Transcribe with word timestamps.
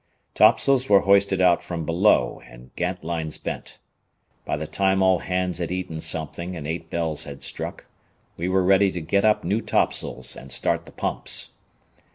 Topsails 0.33 0.89
were 0.89 1.01
hoisted 1.01 1.41
out 1.41 1.61
from 1.61 1.85
below 1.85 2.41
and 2.47 2.75
gantlines 2.75 3.37
bent. 3.37 3.77
By 4.45 4.57
the 4.57 4.65
time 4.65 5.03
all 5.03 5.19
hands 5.19 5.59
had 5.59 5.71
eaten 5.71 5.99
something 6.01 6.55
and 6.55 6.65
eight 6.65 6.89
bells 6.89 7.25
had 7.25 7.43
struck, 7.43 7.85
we 8.35 8.49
were 8.49 8.63
ready 8.63 8.91
to 8.93 8.99
get 9.01 9.23
up 9.25 9.43
new 9.43 9.61
topsails 9.61 10.35
and 10.35 10.51
start 10.51 10.87
the 10.87 10.91
pumps. 10.91 11.53